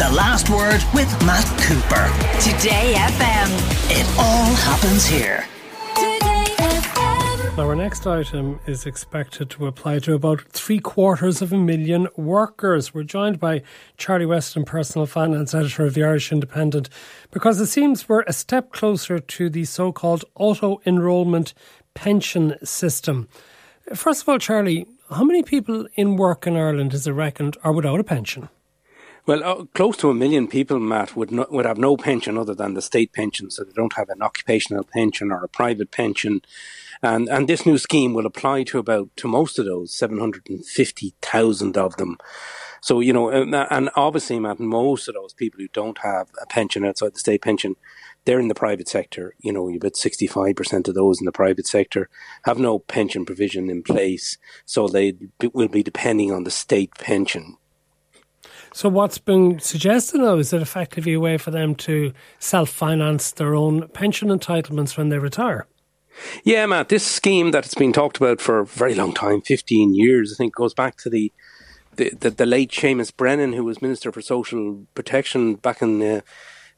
[0.00, 2.08] The Last Word with Matt Cooper.
[2.40, 3.50] Today FM.
[3.90, 5.44] It all happens here.
[7.54, 12.08] Now, our next item is expected to apply to about three quarters of a million
[12.16, 12.94] workers.
[12.94, 13.60] We're joined by
[13.98, 16.88] Charlie Weston, personal finance editor of the Irish Independent,
[17.30, 21.52] because it seems we're a step closer to the so called auto enrolment
[21.92, 23.28] pension system.
[23.94, 27.72] First of all, Charlie, how many people in work in Ireland is it reckoned are
[27.74, 28.48] without a pension?
[29.26, 32.54] Well, uh, close to a million people, Matt, would not, would have no pension other
[32.54, 36.40] than the state pension, so they don't have an occupational pension or a private pension.
[37.02, 40.48] And and this new scheme will apply to about to most of those, seven hundred
[40.48, 42.18] and fifty thousand of them.
[42.82, 46.46] So you know, and, and obviously, Matt, most of those people who don't have a
[46.46, 47.76] pension outside the state pension,
[48.24, 49.34] they're in the private sector.
[49.40, 52.08] You know, about sixty five percent of those in the private sector
[52.44, 55.14] have no pension provision in place, so they
[55.52, 57.56] will be depending on the state pension.
[58.72, 63.32] So, what's been suggested now is it effectively a way for them to self finance
[63.32, 65.66] their own pension entitlements when they retire?
[66.44, 69.94] Yeah, Matt, this scheme that has been talked about for a very long time 15
[69.94, 71.32] years, I think, goes back to the
[71.96, 76.20] the, the, the late Seamus Brennan, who was Minister for Social Protection back in uh,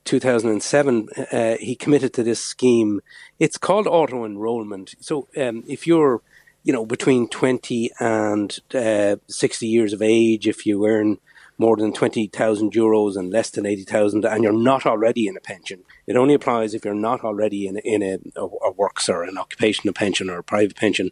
[0.04, 1.08] 2007.
[1.30, 3.00] Uh, he committed to this scheme.
[3.38, 4.94] It's called auto enrollment.
[5.00, 6.22] So, um, if you're
[6.64, 11.18] you know, between 20 and uh, 60 years of age, if you earn
[11.58, 15.84] more than 20,000 euros and less than 80,000 and you're not already in a pension.
[16.06, 19.38] It only applies if you're not already in, in a, a, a works or an
[19.38, 21.10] occupational pension or a private pension.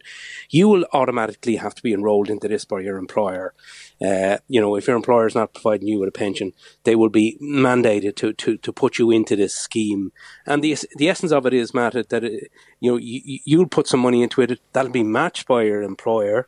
[0.49, 3.53] You will automatically have to be enrolled into this by your employer.
[4.05, 7.09] Uh, you know, if your employer is not providing you with a pension, they will
[7.09, 10.11] be mandated to, to, to put you into this scheme.
[10.45, 13.87] And the, the essence of it is, Matt, that, it, you know, you, you'll put
[13.87, 14.59] some money into it.
[14.73, 16.47] That'll be matched by your employer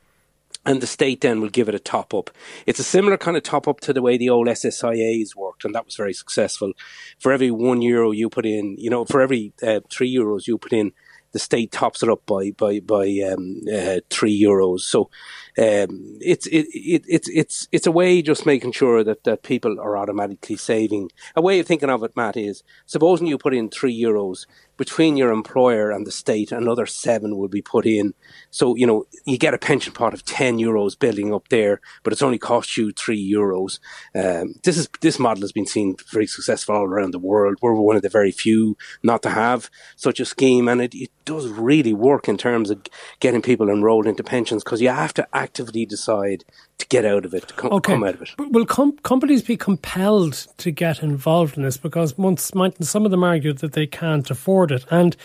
[0.66, 2.30] and the state then will give it a top up.
[2.66, 5.75] It's a similar kind of top up to the way the old SSIAs worked, and
[5.75, 6.73] that was very successful.
[7.19, 10.58] For every one euro you put in, you know, for every uh, three euros you
[10.58, 10.94] put in,
[11.34, 14.81] the state tops it up by by by um, uh, three euros.
[14.81, 15.09] So
[15.57, 19.79] um, it's it, it, it's it's it's a way just making sure that, that people
[19.79, 21.09] are automatically saving.
[21.35, 24.46] A way of thinking of it, Matt, is supposing you put in three euros
[24.78, 28.13] between your employer and the state, another seven will be put in.
[28.50, 32.13] So you know you get a pension pot of ten euros building up there, but
[32.13, 33.79] it's only cost you three euros.
[34.16, 37.57] Um, this is this model has been seen very successful all around the world.
[37.61, 41.11] We're one of the very few not to have such a scheme, and it, it
[41.25, 42.81] does really work in terms of
[43.19, 46.44] getting people enrolled into pensions because you have to actively decide
[46.78, 47.94] to get out of it, to com- okay.
[47.94, 48.29] come out of it.
[48.38, 51.78] But will com- companies be compelled to get involved in this?
[51.78, 54.85] Because once might, some of them argue that they can't afford it.
[54.89, 55.16] And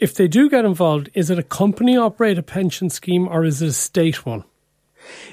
[0.00, 3.68] if they do get involved, is it a company operated pension scheme or is it
[3.68, 4.44] a state one?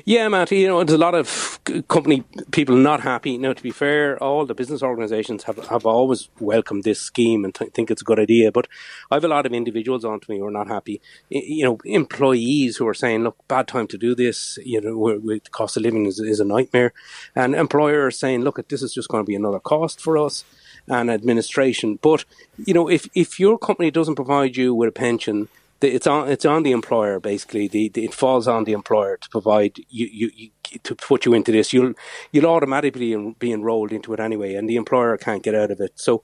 [0.06, 3.38] Yeah, Matt, you know, there's a lot of company people not happy.
[3.38, 7.54] Now, to be fair, all the business organisations have, have always welcomed this scheme and
[7.54, 8.52] th- think it's a good idea.
[8.52, 8.68] But
[9.10, 11.02] I have a lot of individuals on to me who are not happy.
[11.30, 14.58] You know, employees who are saying, look, bad time to do this.
[14.64, 16.94] You know, with the cost of living is, is a nightmare.
[17.36, 20.44] And employers saying, look, this is just going to be another cost for us
[20.88, 22.00] and administration.
[22.02, 22.26] But,
[22.58, 25.48] you know, if, if your company doesn't provide you with a pension,
[25.82, 27.68] it's on it's on the employer basically.
[27.68, 30.50] The, the, it falls on the employer to provide you, you, you,
[30.84, 31.74] to put you into this.
[31.74, 31.94] You'll
[32.32, 35.94] you'll automatically be enrolled into it anyway, and the employer can't get out of it.
[35.96, 36.22] So.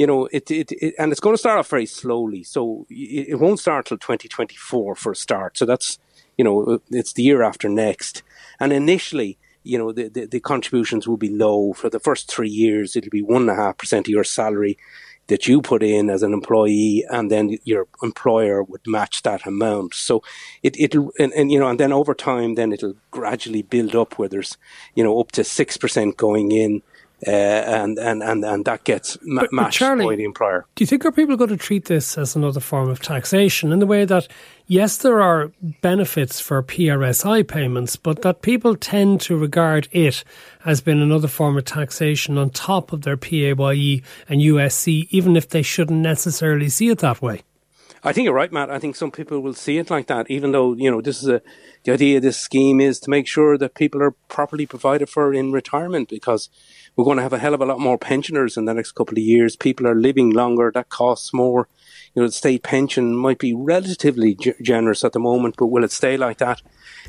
[0.00, 2.44] You know, it, it, it and it's going to start off very slowly.
[2.44, 5.58] So it, it won't start till 2024 for a start.
[5.58, 5.98] So that's,
[6.36, 8.22] you know, it's the year after next.
[8.60, 12.48] And initially, you know, the, the, the, contributions will be low for the first three
[12.48, 12.94] years.
[12.94, 14.78] It'll be one and a half percent of your salary
[15.28, 19.94] that you put in as an employee, and then your employer would match that amount.
[19.94, 20.22] So
[20.62, 24.18] it it'll and, and you know, and then over time, then it'll gradually build up
[24.18, 24.56] where there's
[24.94, 26.82] you know up to six percent going in.
[27.26, 30.66] Uh, and, and, and, and that gets ma- but, Charlie, by the employer.
[30.76, 33.80] Do you think are people going to treat this as another form of taxation in
[33.80, 34.28] the way that,
[34.68, 35.50] yes, there are
[35.82, 40.22] benefits for PRSI payments, but that people tend to regard it
[40.64, 45.48] as being another form of taxation on top of their PAYE and USC, even if
[45.48, 47.42] they shouldn't necessarily see it that way?
[48.04, 48.70] I think you're right, Matt.
[48.70, 51.28] I think some people will see it like that, even though, you know, this is
[51.28, 51.42] a,
[51.84, 55.34] the idea of this scheme is to make sure that people are properly provided for
[55.34, 56.48] in retirement because
[56.96, 59.14] we're going to have a hell of a lot more pensioners in the next couple
[59.14, 59.56] of years.
[59.56, 60.70] People are living longer.
[60.72, 61.68] That costs more.
[62.14, 65.84] You know, the state pension might be relatively g- generous at the moment, but will
[65.84, 66.62] it stay like that?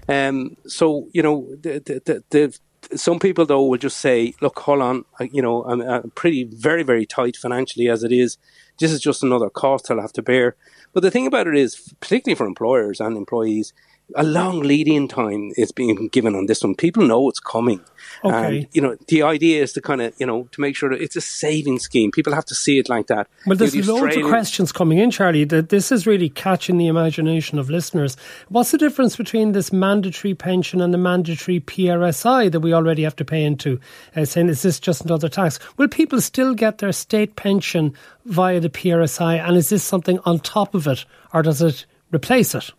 [0.07, 2.59] Um, so, you know, the, the, the,
[2.95, 6.83] some people though will just say, "Look, hold on, you know, I'm, I'm, pretty, very,
[6.83, 8.37] very tight financially as it is.
[8.79, 10.55] This is just another cost I'll have to bear."
[10.93, 13.73] But the thing about it is, particularly for employers and employees,
[14.15, 16.75] a long lead-in time is being given on this one.
[16.75, 17.81] People know it's coming.
[18.23, 18.57] Okay.
[18.59, 21.01] And, you know, the idea is to kind of, you know, to make sure that
[21.01, 22.11] it's a saving scheme.
[22.11, 23.27] People have to see it like that.
[23.45, 25.43] Well, there's You know, the loads of questions coming in, Charlie.
[25.43, 28.17] That this is really catching the imagination of listeners.
[28.49, 33.15] What's the difference between this mandatory pension and the mandatory PRSI that we already have
[33.17, 33.79] to pay into?
[34.15, 35.59] Uh, saying, is this just another tax?
[35.77, 37.93] Will people still get their state pension
[38.25, 42.55] via the PRSI, and is this something on top of it, or does it replace
[42.55, 42.71] it?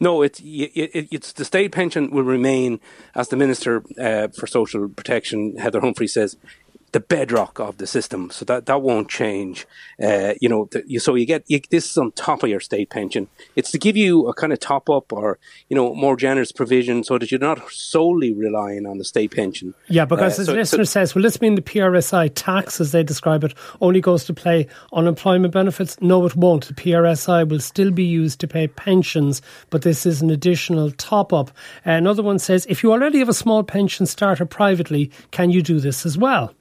[0.00, 2.80] No, it's it, it, it's the state pension will remain,
[3.14, 6.36] as the Minister uh, for Social Protection, Heather Humphrey says,
[6.92, 8.30] the bedrock of the system.
[8.30, 9.66] So that that won't change.
[10.02, 12.60] Uh, you know, the, you, so you get you, this is on top of your
[12.60, 13.28] state pension.
[13.56, 15.38] It's to give you a kind of top up or
[15.68, 19.74] you know more generous provision, so that you're not solely relying on the state pension.
[19.88, 22.80] Yeah, because Uh, as so- the listener so- says, will this mean the PRSI tax,
[22.80, 25.96] as they describe it, only goes to pay unemployment benefits?
[26.00, 26.66] No, it won't.
[26.66, 31.32] The PRSI will still be used to pay pensions, but this is an additional top
[31.32, 31.50] up.
[31.84, 35.78] another one says, if you already have a small pension starter privately, can you do
[35.80, 36.52] this as well?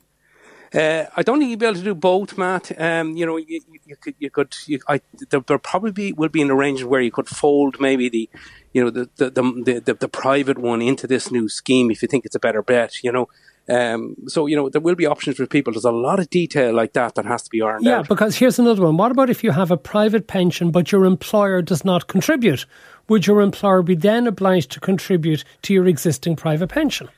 [0.73, 2.79] Uh, I don't think you'll be able to do both, Matt.
[2.79, 6.13] Um, you know, you, you, you could, you could, you, I, there, there probably be,
[6.13, 8.29] will be an arrangement where you could fold maybe the,
[8.73, 12.07] you know, the the, the, the, the private one into this new scheme if you
[12.07, 13.03] think it's a better bet.
[13.03, 13.29] You know,
[13.67, 15.73] um, so you know there will be options for people.
[15.73, 18.07] There's a lot of detail like that that has to be ironed Yeah, out.
[18.07, 18.97] because here's another one.
[18.97, 22.65] What about if you have a private pension but your employer does not contribute?
[23.07, 27.09] Would your employer be then obliged to contribute to your existing private pension?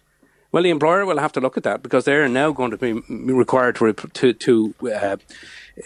[0.52, 2.94] Well, the employer will have to look at that because they're now going to be
[3.10, 5.18] required to to, to uh,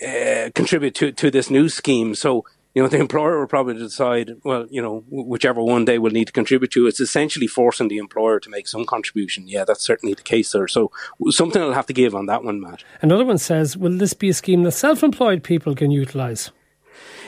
[0.05, 2.15] uh, contribute to, to this new scheme.
[2.15, 6.11] So, you know, the employer will probably decide, well, you know, whichever one they will
[6.11, 6.87] need to contribute to.
[6.87, 9.47] It's essentially forcing the employer to make some contribution.
[9.47, 10.67] Yeah, that's certainly the case there.
[10.67, 10.91] So,
[11.29, 12.83] something I'll have to give on that one, Matt.
[13.01, 16.51] Another one says, will this be a scheme that self employed people can utilise?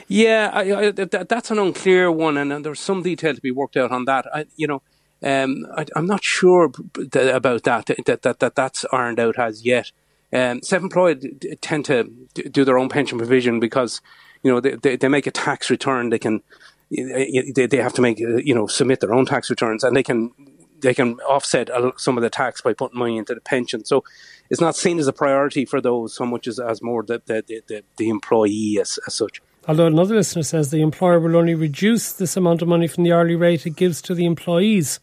[0.08, 3.52] Yeah, I, I, that, that's an unclear one, and, and there's some detail to be
[3.52, 4.26] worked out on that.
[4.34, 4.82] I, you know,
[5.24, 9.92] um, I, I'm not sure about that, that, that, that that's ironed out as yet.
[10.34, 12.04] Um, self-employed tend to
[12.52, 14.02] do their own pension provision because,
[14.44, 16.10] you know, they, they, they make a tax return.
[16.10, 16.44] They can,
[16.92, 20.04] they, they have to make, uh, you know, submit their own tax returns, and they
[20.04, 20.32] can
[20.80, 23.84] they can offset some of the tax by putting money into the pension.
[23.84, 24.04] So
[24.50, 27.44] it's not seen as a priority for those so much as, as more the the,
[27.48, 29.42] the, the, the employee as, as such.
[29.68, 33.12] Although another listener says the employer will only reduce this amount of money from the
[33.12, 35.02] hourly rate it gives to the employees.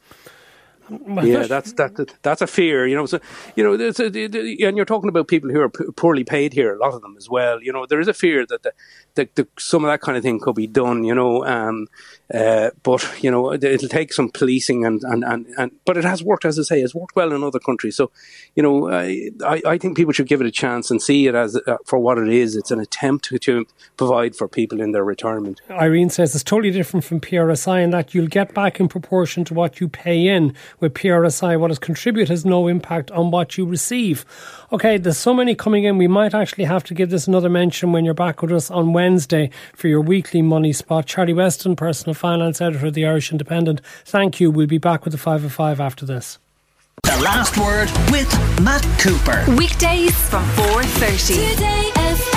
[0.91, 3.07] Yeah, that's that, that's a fear, you know.
[3.07, 3.19] So
[3.57, 6.75] you know, there's a, and you're talking about people who are p- poorly paid here,
[6.75, 7.63] a lot of them as well.
[7.63, 8.73] You know, there is a fear that the,
[9.15, 11.05] the, the some of that kind of thing could be done.
[11.05, 11.87] You know, um,
[12.33, 16.05] uh, but you know, it- it'll take some policing and, and, and, and but it
[16.05, 17.97] has worked, as I say, it's worked well in other countries.
[17.97, 18.11] So,
[18.55, 21.35] you know, I I, I think people should give it a chance and see it
[21.35, 22.57] as uh, for what it is.
[22.57, 23.67] It's an attempt to, to
[23.97, 25.61] provide for people in their retirement.
[25.71, 29.55] Irene says it's totally different from PRSI in that you'll get back in proportion to
[29.55, 30.55] what you pay in.
[30.81, 34.25] With PRSI, what is contributed has no impact on what you receive.
[34.73, 35.99] Okay, there's so many coming in.
[35.99, 38.93] We might actually have to give this another mention when you're back with us on
[38.93, 41.07] Wednesday for your weekly money spot.
[41.07, 43.81] Charlie Weston, personal finance editor of the Irish Independent.
[44.05, 44.51] Thank you.
[44.51, 46.39] We'll be back with the five of five after this.
[47.03, 48.31] The last word with
[48.63, 49.45] Matt Cooper.
[49.57, 51.53] Weekdays from 4.30.
[51.53, 52.34] Today